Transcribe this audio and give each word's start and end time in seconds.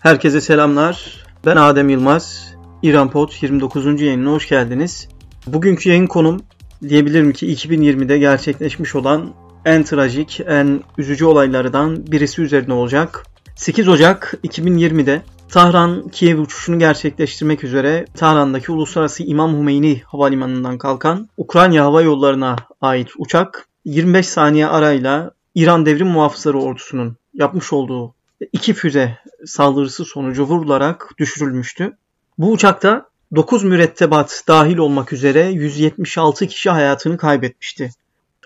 Herkese 0.00 0.40
selamlar. 0.40 1.24
Ben 1.46 1.56
Adem 1.56 1.88
Yılmaz. 1.88 2.54
İran 2.82 3.10
Pod 3.10 3.30
29. 3.40 4.00
yayınına 4.00 4.30
hoş 4.30 4.48
geldiniz. 4.48 5.08
Bugünkü 5.46 5.88
yayın 5.88 6.06
konum 6.06 6.40
diyebilirim 6.88 7.32
ki 7.32 7.54
2020'de 7.54 8.18
gerçekleşmiş 8.18 8.94
olan 8.94 9.34
en 9.64 9.82
trajik, 9.82 10.40
en 10.46 10.80
üzücü 10.98 11.24
olaylardan 11.24 12.06
birisi 12.06 12.42
üzerine 12.42 12.74
olacak. 12.74 13.26
8 13.56 13.88
Ocak 13.88 14.34
2020'de 14.44 15.22
Tahran-Kiev 15.48 16.38
uçuşunu 16.38 16.78
gerçekleştirmek 16.78 17.64
üzere 17.64 18.06
Tahran'daki 18.14 18.72
Uluslararası 18.72 19.22
İmam 19.22 19.56
Hümeyni 19.56 20.02
Havalimanı'ndan 20.06 20.78
kalkan 20.78 21.28
Ukrayna 21.36 21.84
Hava 21.84 22.02
Yolları'na 22.02 22.56
ait 22.80 23.08
uçak 23.18 23.68
25 23.84 24.28
saniye 24.28 24.66
arayla 24.66 25.30
İran 25.54 25.86
Devrim 25.86 26.08
Muhafızları 26.08 26.58
Ordusu'nun 26.58 27.16
yapmış 27.34 27.72
olduğu 27.72 28.17
iki 28.52 28.74
füze 28.74 29.18
saldırısı 29.46 30.04
sonucu 30.04 30.44
vurularak 30.44 31.10
düşürülmüştü. 31.18 31.96
Bu 32.38 32.52
uçakta 32.52 33.08
9 33.34 33.64
mürettebat 33.64 34.44
dahil 34.48 34.78
olmak 34.78 35.12
üzere 35.12 35.46
176 35.46 36.46
kişi 36.46 36.70
hayatını 36.70 37.16
kaybetmişti. 37.16 37.90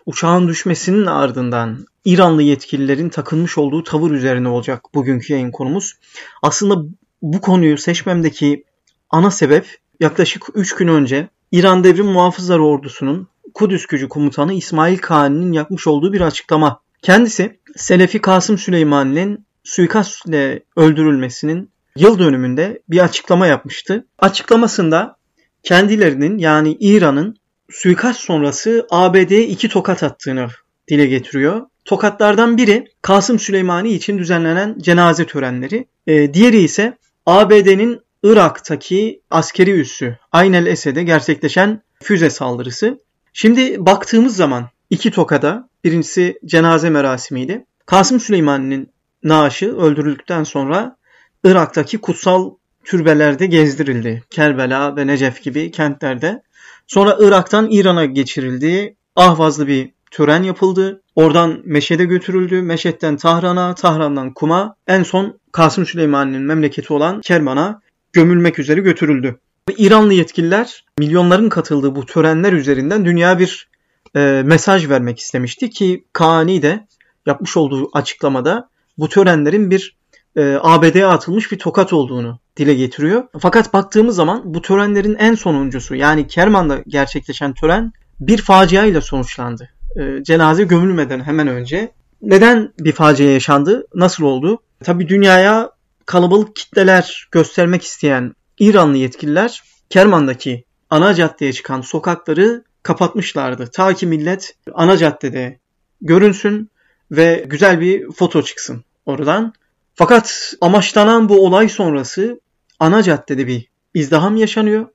Uçağın 0.06 0.48
düşmesinin 0.48 1.06
ardından 1.06 1.86
İranlı 2.04 2.42
yetkililerin 2.42 3.08
takılmış 3.08 3.58
olduğu 3.58 3.84
tavır 3.84 4.10
üzerine 4.10 4.48
olacak 4.48 4.94
bugünkü 4.94 5.32
yayın 5.32 5.50
konumuz. 5.50 5.94
Aslında 6.42 6.84
bu 7.22 7.40
konuyu 7.40 7.78
seçmemdeki 7.78 8.64
ana 9.10 9.30
sebep 9.30 9.78
yaklaşık 10.00 10.42
3 10.54 10.74
gün 10.74 10.88
önce 10.88 11.28
İran 11.52 11.84
Devrim 11.84 12.06
Muhafızları 12.06 12.64
Ordusu'nun 12.64 13.28
Kudüs 13.54 13.86
Gücü 13.86 14.08
Komutanı 14.08 14.54
İsmail 14.54 14.98
Kani'nin 14.98 15.52
yapmış 15.52 15.86
olduğu 15.86 16.12
bir 16.12 16.20
açıklama. 16.20 16.80
Kendisi 17.02 17.58
Selefi 17.76 18.20
Kasım 18.20 18.58
Süleymani'nin 18.58 19.46
suikastle 19.64 20.62
öldürülmesinin 20.76 21.70
yıl 21.96 22.18
dönümünde 22.18 22.82
bir 22.90 23.04
açıklama 23.04 23.46
yapmıştı. 23.46 24.06
Açıklamasında 24.18 25.16
kendilerinin 25.62 26.38
yani 26.38 26.76
İran'ın 26.80 27.36
suikast 27.70 28.20
sonrası 28.20 28.86
ABD'ye 28.90 29.46
iki 29.46 29.68
tokat 29.68 30.02
attığını 30.02 30.48
dile 30.88 31.06
getiriyor. 31.06 31.60
Tokatlardan 31.84 32.56
biri 32.56 32.84
Kasım 33.02 33.38
Süleymani 33.38 33.92
için 33.92 34.18
düzenlenen 34.18 34.76
cenaze 34.78 35.26
törenleri. 35.26 35.86
E, 36.06 36.34
diğeri 36.34 36.58
ise 36.58 36.98
ABD'nin 37.26 38.00
Irak'taki 38.22 39.22
askeri 39.30 39.70
üssü 39.70 40.18
Ayn 40.32 40.52
el 40.52 40.66
Esed'e 40.66 41.02
gerçekleşen 41.02 41.82
füze 42.02 42.30
saldırısı. 42.30 42.98
Şimdi 43.32 43.86
baktığımız 43.86 44.36
zaman 44.36 44.68
iki 44.90 45.10
tokada 45.10 45.68
birincisi 45.84 46.38
cenaze 46.46 46.90
merasimiydi. 46.90 47.66
Kasım 47.86 48.20
Süleymani'nin 48.20 48.91
naaşı 49.24 49.76
öldürüldükten 49.76 50.44
sonra 50.44 50.96
Irak'taki 51.44 51.98
kutsal 51.98 52.50
türbelerde 52.84 53.46
gezdirildi. 53.46 54.22
Kerbela 54.30 54.96
ve 54.96 55.06
Necef 55.06 55.42
gibi 55.42 55.70
kentlerde. 55.70 56.42
Sonra 56.86 57.16
Irak'tan 57.20 57.70
İran'a 57.70 58.04
geçirildi. 58.04 58.96
Ahvazlı 59.16 59.66
bir 59.66 59.90
tören 60.10 60.42
yapıldı. 60.42 61.02
Oradan 61.16 61.62
Meşed'e 61.64 62.04
götürüldü. 62.04 62.62
Meşed'den 62.62 63.16
Tahran'a, 63.16 63.74
Tahran'dan 63.74 64.34
Kum'a, 64.34 64.74
en 64.86 65.02
son 65.02 65.38
Kasım 65.52 65.86
Süleyman'ın 65.86 66.42
memleketi 66.42 66.92
olan 66.92 67.20
Kerman'a 67.20 67.80
gömülmek 68.12 68.58
üzere 68.58 68.80
götürüldü. 68.80 69.38
İranlı 69.76 70.14
yetkililer 70.14 70.84
milyonların 70.98 71.48
katıldığı 71.48 71.94
bu 71.96 72.06
törenler 72.06 72.52
üzerinden 72.52 73.04
dünya 73.04 73.38
bir 73.38 73.68
e, 74.16 74.42
mesaj 74.44 74.88
vermek 74.88 75.18
istemişti 75.18 75.70
ki 75.70 76.04
Kani 76.12 76.62
de 76.62 76.86
yapmış 77.26 77.56
olduğu 77.56 77.90
açıklamada 77.92 78.68
bu 78.98 79.08
törenlerin 79.08 79.70
bir 79.70 79.96
e, 80.36 80.58
ABD'ye 80.60 81.06
atılmış 81.06 81.52
bir 81.52 81.58
tokat 81.58 81.92
olduğunu 81.92 82.38
dile 82.56 82.74
getiriyor. 82.74 83.24
Fakat 83.38 83.72
baktığımız 83.72 84.16
zaman 84.16 84.42
bu 84.44 84.62
törenlerin 84.62 85.14
en 85.14 85.34
sonuncusu 85.34 85.94
yani 85.94 86.26
Kerman'da 86.26 86.78
gerçekleşen 86.86 87.54
tören 87.54 87.92
bir 88.20 88.38
facia 88.38 88.84
ile 88.84 89.00
sonuçlandı. 89.00 89.68
E, 89.96 90.24
cenaze 90.24 90.64
gömülmeden 90.64 91.20
hemen 91.20 91.48
önce. 91.48 91.92
Neden 92.22 92.72
bir 92.80 92.92
facia 92.92 93.26
yaşandı? 93.26 93.86
Nasıl 93.94 94.24
oldu? 94.24 94.62
Tabii 94.84 95.08
dünyaya 95.08 95.70
kalabalık 96.06 96.56
kitleler 96.56 97.28
göstermek 97.30 97.82
isteyen 97.82 98.34
İranlı 98.58 98.96
yetkililer 98.96 99.62
Kerman'daki 99.90 100.64
ana 100.90 101.14
caddeye 101.14 101.52
çıkan 101.52 101.80
sokakları 101.80 102.64
kapatmışlardı. 102.82 103.66
Ta 103.66 103.94
ki 103.94 104.06
millet 104.06 104.56
ana 104.74 104.96
caddede 104.96 105.58
görünsün 106.00 106.70
ve 107.12 107.44
güzel 107.48 107.80
bir 107.80 108.12
foto 108.12 108.42
çıksın 108.42 108.84
oradan. 109.06 109.52
Fakat 109.94 110.54
amaçlanan 110.60 111.28
bu 111.28 111.46
olay 111.46 111.68
sonrası 111.68 112.40
ana 112.80 113.02
caddede 113.02 113.46
bir 113.46 113.68
izdiham 113.94 114.36
yaşanıyor 114.36 114.86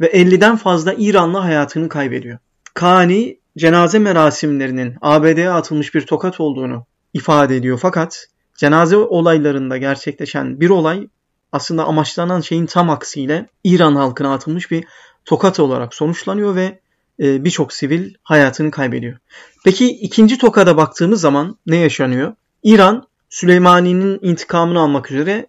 ve 0.00 0.06
50'den 0.06 0.56
fazla 0.56 0.94
İranlı 0.98 1.38
hayatını 1.38 1.88
kaybediyor. 1.88 2.38
Kani 2.74 3.38
cenaze 3.58 3.98
merasimlerinin 3.98 4.96
ABD'ye 5.00 5.50
atılmış 5.50 5.94
bir 5.94 6.06
tokat 6.06 6.40
olduğunu 6.40 6.86
ifade 7.14 7.56
ediyor 7.56 7.78
fakat 7.82 8.26
cenaze 8.56 8.96
olaylarında 8.96 9.76
gerçekleşen 9.76 10.60
bir 10.60 10.70
olay 10.70 11.08
aslında 11.52 11.84
amaçlanan 11.84 12.40
şeyin 12.40 12.66
tam 12.66 12.90
aksiyle 12.90 13.46
İran 13.64 13.96
halkına 13.96 14.34
atılmış 14.34 14.70
bir 14.70 14.84
tokat 15.24 15.60
olarak 15.60 15.94
sonuçlanıyor 15.94 16.54
ve 16.54 16.80
birçok 17.20 17.72
sivil 17.72 18.14
hayatını 18.22 18.70
kaybediyor. 18.70 19.18
Peki 19.64 19.88
ikinci 19.88 20.38
tokada 20.38 20.76
baktığımız 20.76 21.20
zaman 21.20 21.58
ne 21.66 21.76
yaşanıyor? 21.76 22.34
İran 22.62 23.06
Süleymani'nin 23.30 24.18
intikamını 24.22 24.80
almak 24.80 25.10
üzere 25.10 25.46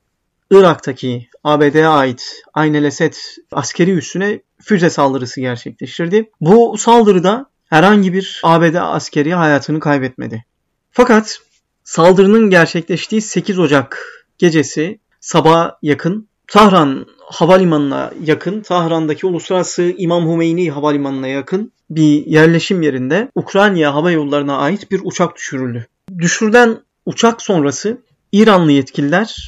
Irak'taki 0.52 1.30
ABD'ye 1.44 1.88
ait 1.88 2.42
Ayn 2.54 2.74
Esed 2.74 3.14
askeri 3.52 3.92
üssüne 3.92 4.42
füze 4.64 4.90
saldırısı 4.90 5.42
gerçekleştirdi. 5.42 6.30
Bu 6.42 6.78
saldırıda 6.78 7.46
herhangi 7.70 8.14
bir 8.14 8.42
ABD 8.44 8.76
askeri 8.76 9.34
hayatını 9.34 9.80
kaybetmedi. 9.80 10.46
Fakat 10.92 11.40
saldırının 11.84 12.50
gerçekleştiği 12.50 13.22
8 13.22 13.60
Ocak 13.60 14.08
gecesi 14.38 15.00
sabah 15.20 15.72
yakın 15.82 16.28
Tahran 16.48 17.06
havalimanına 17.32 18.12
yakın, 18.24 18.62
Tahran'daki 18.62 19.26
Uluslararası 19.26 19.94
İmam 19.98 20.32
Hümeyni 20.32 20.72
havalimanına 20.72 21.28
yakın 21.28 21.72
bir 21.90 22.26
yerleşim 22.26 22.82
yerinde 22.82 23.32
Ukrayna 23.36 23.94
hava 23.94 24.12
yollarına 24.12 24.58
ait 24.58 24.92
bir 24.92 25.02
uçak 25.04 25.36
düşürüldü. 25.36 25.88
Düşürülen 26.18 26.78
uçak 27.06 27.42
sonrası 27.42 27.98
İranlı 28.32 28.72
yetkililer 28.72 29.48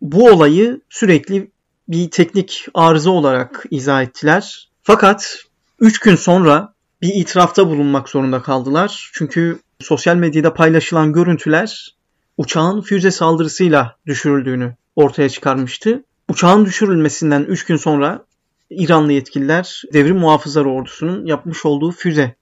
bu 0.00 0.30
olayı 0.30 0.80
sürekli 0.90 1.50
bir 1.88 2.10
teknik 2.10 2.66
arıza 2.74 3.10
olarak 3.10 3.64
izah 3.70 4.02
ettiler. 4.02 4.68
Fakat 4.82 5.38
3 5.80 5.98
gün 5.98 6.16
sonra 6.16 6.74
bir 7.02 7.14
itirafta 7.14 7.66
bulunmak 7.66 8.08
zorunda 8.08 8.42
kaldılar. 8.42 9.10
Çünkü 9.12 9.58
sosyal 9.80 10.16
medyada 10.16 10.54
paylaşılan 10.54 11.12
görüntüler 11.12 11.94
uçağın 12.38 12.80
füze 12.80 13.10
saldırısıyla 13.10 13.96
düşürüldüğünü 14.06 14.74
ortaya 14.96 15.28
çıkarmıştı. 15.28 16.04
Uçağın 16.34 16.64
düşürülmesinden 16.64 17.42
3 17.42 17.64
gün 17.64 17.76
sonra 17.76 18.24
İranlı 18.70 19.12
yetkililer 19.12 19.82
devrim 19.92 20.18
muhafızları 20.18 20.70
ordusunun 20.70 21.26
yapmış 21.26 21.66
olduğu 21.66 21.90
füze 21.90 22.34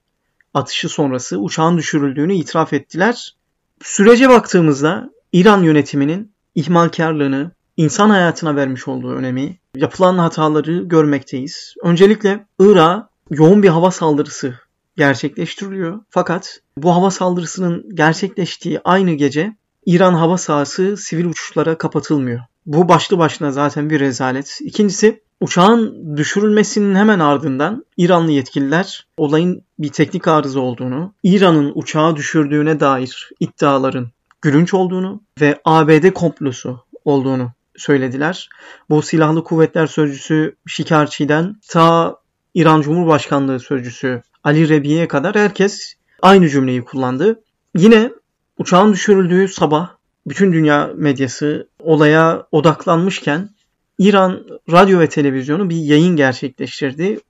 atışı 0.55 0.89
sonrası 0.89 1.39
uçağın 1.39 1.79
düşürüldüğünü 1.79 2.35
itiraf 2.35 2.73
ettiler. 2.73 3.37
Sürece 3.83 4.29
baktığımızda 4.29 5.11
İran 5.33 5.63
yönetiminin 5.63 6.33
ihmalkarlığını, 6.55 7.51
insan 7.77 8.11
hayatına 8.11 8.57
vermiş 8.57 8.89
olduğu 8.89 9.15
önemi, 9.15 9.59
yapılan 9.77 10.19
hataları 10.19 10.83
görmekteyiz. 10.83 11.75
Öncelikle 11.83 12.47
Irak'a 12.61 13.09
yoğun 13.31 13.63
bir 13.63 13.69
hava 13.69 13.91
saldırısı 13.91 14.55
gerçekleştiriliyor. 14.97 16.01
Fakat 16.11 16.61
bu 16.77 16.95
hava 16.95 17.11
saldırısının 17.11 17.95
gerçekleştiği 17.95 18.81
aynı 18.85 19.13
gece 19.13 19.57
İran 19.87 20.15
hava 20.15 20.39
sahası 20.39 20.97
sivil 20.97 21.25
uçuşlara 21.25 21.79
kapatılmıyor. 21.79 22.41
Bu 22.67 22.89
başlı 22.89 23.19
başına 23.19 23.53
zaten 23.53 23.91
bir 23.91 24.01
rezalet. 24.01 24.59
İkincisi 24.61 25.21
uçağın 25.41 26.17
düşürülmesinin 26.17 26.95
hemen 26.95 27.19
ardından 27.19 27.85
İranlı 27.97 28.31
yetkililer 28.31 29.07
olayın 29.17 29.63
bir 29.79 29.89
teknik 29.89 30.29
arıza 30.29 30.61
olduğunu, 30.61 31.15
İran'ın 31.23 31.73
uçağı 31.75 32.17
düşürdüğüne 32.17 32.81
dair 32.81 33.31
iddiaların 33.41 34.09
gülünç 34.43 34.75
olduğunu 34.75 35.23
ve 35.41 35.61
ABD 35.65 36.11
komplosu 36.11 36.85
olduğunu 37.05 37.53
söylediler. 37.77 38.49
Bu 38.91 39.03
silahlı 39.03 39.45
kuvvetler 39.45 39.87
sözcüsü 39.87 40.57
Şikarçi'den 40.67 41.57
ta 41.69 42.17
İran 42.55 42.81
Cumhurbaşkanlığı 42.81 43.61
sözcüsü 43.61 44.23
Ali 44.45 44.69
Rebi'ye 44.69 45.09
kadar 45.09 45.35
herkes 45.35 45.95
aynı 46.23 46.49
cümleyi 46.49 46.85
kullandı. 46.85 47.43
Yine 47.77 48.11
uçağın 48.59 48.93
düşürüldüğü 48.93 49.49
sabah 49.49 49.89
bütün 50.27 50.53
dünya 50.53 50.91
medyası 50.97 51.69
olaya 51.79 52.47
odaklanmışken 52.53 53.51
İran 53.99 54.47
radyo 54.73 55.01
ve 55.01 55.09
televizyonu 55.09 55.71
bir 55.71 55.77
yayın 55.77 56.17
gerçekleştirdi. 56.17 57.21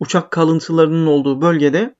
Uçak 0.00 0.30
kalıntılarının 0.30 1.06
olduğu 1.06 1.40
bölgede 1.40 1.94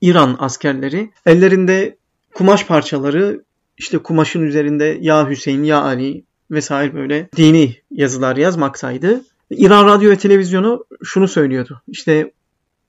İran 0.00 0.36
askerleri 0.38 1.10
ellerinde 1.26 1.96
kumaş 2.34 2.66
parçaları 2.66 3.42
işte 3.78 3.98
kumaşın 3.98 4.42
üzerinde 4.42 4.98
ya 5.00 5.30
Hüseyin 5.30 5.62
ya 5.62 5.82
Ali 5.82 6.24
vesaire 6.50 6.94
böyle 6.94 7.28
dini 7.36 7.76
yazılar 7.90 8.36
yazmaktaydı. 8.36 9.24
İran 9.50 9.86
Radyo 9.86 10.10
ve 10.10 10.18
Televizyonu 10.18 10.84
şunu 11.04 11.28
söylüyordu. 11.28 11.82
İşte 11.88 12.32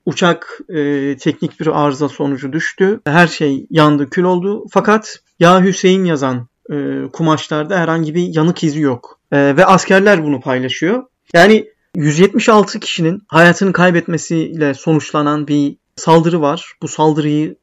uçak 0.06 0.60
e, 0.68 1.16
teknik 1.16 1.60
bir 1.60 1.84
arıza 1.84 2.08
sonucu 2.08 2.52
düştü. 2.52 3.00
Her 3.04 3.26
şey 3.26 3.66
yandı, 3.70 4.10
kül 4.10 4.22
oldu. 4.22 4.66
Fakat 4.70 5.20
Ya 5.40 5.64
Hüseyin 5.64 6.04
yazan 6.04 6.46
e, 6.70 7.08
kumaşlarda 7.12 7.78
herhangi 7.78 8.14
bir 8.14 8.34
yanık 8.34 8.64
izi 8.64 8.80
yok. 8.80 9.20
E, 9.32 9.56
ve 9.56 9.66
askerler 9.66 10.24
bunu 10.24 10.40
paylaşıyor. 10.40 11.04
Yani 11.34 11.66
176 11.96 12.80
kişinin 12.80 13.22
hayatını 13.28 13.72
kaybetmesiyle 13.72 14.74
sonuçlanan 14.74 15.48
bir 15.48 15.76
saldırı 15.96 16.40
var. 16.40 16.72
Bu 16.82 16.88
saldırıyı 16.88 17.56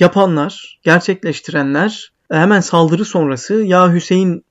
yapanlar, 0.00 0.80
gerçekleştirenler 0.82 2.12
e, 2.30 2.36
hemen 2.36 2.60
saldırı 2.60 3.04
sonrası 3.04 3.54
ya 3.54 3.94
Hüseyin 3.94 4.44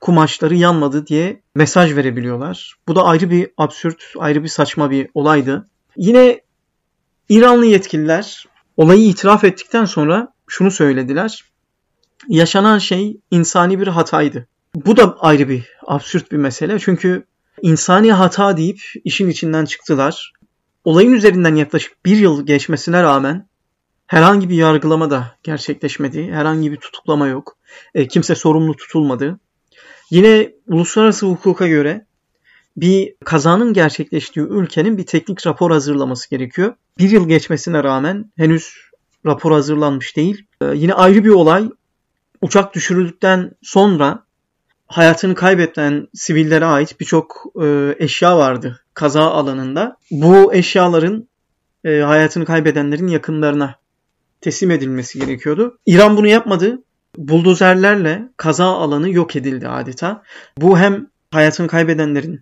kumaşları 0.00 0.54
yanmadı 0.54 1.06
diye 1.06 1.40
mesaj 1.54 1.96
verebiliyorlar. 1.96 2.74
Bu 2.88 2.96
da 2.96 3.04
ayrı 3.04 3.30
bir 3.30 3.50
absürt, 3.58 4.04
ayrı 4.18 4.42
bir 4.42 4.48
saçma 4.48 4.90
bir 4.90 5.08
olaydı. 5.14 5.66
Yine 5.96 6.40
İranlı 7.28 7.66
yetkililer 7.66 8.46
olayı 8.76 9.06
itiraf 9.06 9.44
ettikten 9.44 9.84
sonra 9.84 10.32
şunu 10.46 10.70
söylediler. 10.70 11.44
Yaşanan 12.28 12.78
şey 12.78 13.20
insani 13.30 13.80
bir 13.80 13.86
hataydı. 13.86 14.46
Bu 14.74 14.96
da 14.96 15.16
ayrı 15.20 15.48
bir 15.48 15.64
absürt 15.86 16.32
bir 16.32 16.36
mesele. 16.36 16.78
Çünkü 16.78 17.24
insani 17.62 18.12
hata 18.12 18.56
deyip 18.56 18.80
işin 19.04 19.28
içinden 19.28 19.64
çıktılar. 19.64 20.32
Olayın 20.84 21.12
üzerinden 21.12 21.54
yaklaşık 21.54 22.04
bir 22.04 22.16
yıl 22.16 22.46
geçmesine 22.46 23.02
rağmen 23.02 23.48
herhangi 24.06 24.48
bir 24.50 24.56
yargılama 24.56 25.10
da 25.10 25.36
gerçekleşmedi. 25.42 26.32
Herhangi 26.32 26.72
bir 26.72 26.76
tutuklama 26.76 27.26
yok. 27.26 27.56
E, 27.94 28.08
kimse 28.08 28.34
sorumlu 28.34 28.76
tutulmadı. 28.76 29.40
Yine 30.10 30.52
uluslararası 30.66 31.26
hukuka 31.26 31.66
göre 31.66 32.06
bir 32.76 33.14
kazanın 33.24 33.72
gerçekleştiği 33.72 34.46
ülkenin 34.46 34.98
bir 34.98 35.06
teknik 35.06 35.46
rapor 35.46 35.70
hazırlaması 35.70 36.30
gerekiyor. 36.30 36.74
Bir 36.98 37.10
yıl 37.10 37.28
geçmesine 37.28 37.84
rağmen 37.84 38.32
henüz 38.36 38.74
rapor 39.26 39.52
hazırlanmış 39.52 40.16
değil. 40.16 40.46
Ee, 40.60 40.66
yine 40.74 40.94
ayrı 40.94 41.24
bir 41.24 41.30
olay 41.30 41.70
uçak 42.40 42.74
düşürüldükten 42.74 43.50
sonra 43.62 44.24
hayatını 44.86 45.34
kaybeden 45.34 46.08
sivillere 46.14 46.64
ait 46.64 47.00
birçok 47.00 47.44
e, 47.62 47.96
eşya 47.98 48.38
vardı 48.38 48.80
kaza 48.94 49.30
alanında. 49.30 49.96
Bu 50.10 50.54
eşyaların 50.54 51.28
e, 51.84 51.98
hayatını 52.00 52.44
kaybedenlerin 52.44 53.08
yakınlarına 53.08 53.74
teslim 54.40 54.70
edilmesi 54.70 55.18
gerekiyordu. 55.18 55.78
İran 55.86 56.16
bunu 56.16 56.26
yapmadı. 56.26 56.82
Buldozerlerle 57.16 58.28
kaza 58.36 58.66
alanı 58.66 59.10
yok 59.10 59.36
edildi 59.36 59.68
adeta. 59.68 60.22
Bu 60.58 60.78
hem 60.78 61.06
hayatını 61.30 61.66
kaybedenlerin 61.66 62.40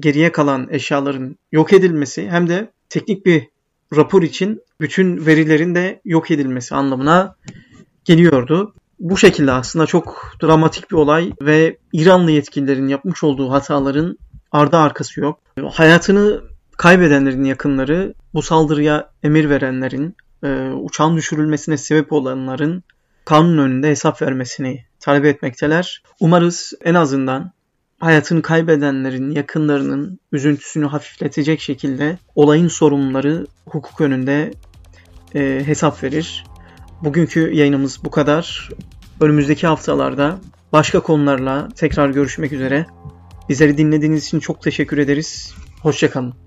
geriye 0.00 0.32
kalan 0.32 0.68
eşyaların 0.70 1.36
yok 1.52 1.72
edilmesi 1.72 2.30
hem 2.30 2.48
de 2.48 2.70
teknik 2.88 3.26
bir 3.26 3.48
rapor 3.96 4.22
için 4.22 4.62
bütün 4.80 5.26
verilerin 5.26 5.74
de 5.74 6.00
yok 6.04 6.30
edilmesi 6.30 6.74
anlamına 6.74 7.36
geliyordu. 8.04 8.74
Bu 8.98 9.16
şekilde 9.16 9.52
aslında 9.52 9.86
çok 9.86 10.32
dramatik 10.42 10.90
bir 10.90 10.96
olay 10.96 11.32
ve 11.42 11.78
İranlı 11.92 12.30
yetkililerin 12.30 12.88
yapmış 12.88 13.24
olduğu 13.24 13.50
hataların 13.50 14.18
ardı 14.52 14.76
arkası 14.76 15.20
yok. 15.20 15.40
Hayatını 15.72 16.40
kaybedenlerin 16.76 17.44
yakınları 17.44 18.14
bu 18.34 18.42
saldırıya 18.42 19.10
emir 19.22 19.50
verenlerin, 19.50 20.16
e, 20.44 20.70
uçağın 20.70 21.16
düşürülmesine 21.16 21.76
sebep 21.76 22.12
olanların 22.12 22.82
kanun 23.24 23.58
önünde 23.58 23.90
hesap 23.90 24.22
vermesini 24.22 24.84
talep 25.00 25.24
etmekteler. 25.24 26.02
Umarız 26.20 26.72
en 26.84 26.94
azından 26.94 27.52
hayatını 28.00 28.42
kaybedenlerin 28.42 29.30
yakınlarının 29.30 30.18
üzüntüsünü 30.32 30.86
hafifletecek 30.86 31.60
şekilde 31.60 32.18
olayın 32.34 32.68
sorumluları 32.68 33.46
hukuk 33.66 34.00
önünde 34.00 34.50
e, 35.34 35.62
hesap 35.66 36.02
verir. 36.02 36.44
Bugünkü 37.02 37.54
yayınımız 37.54 38.04
bu 38.04 38.10
kadar. 38.10 38.70
Önümüzdeki 39.20 39.66
haftalarda 39.66 40.38
başka 40.72 41.00
konularla 41.00 41.68
tekrar 41.76 42.10
görüşmek 42.10 42.52
üzere. 42.52 42.86
Bizleri 43.48 43.78
dinlediğiniz 43.78 44.26
için 44.26 44.40
çok 44.40 44.62
teşekkür 44.62 44.98
ederiz. 44.98 45.54
Hoşçakalın. 45.82 46.43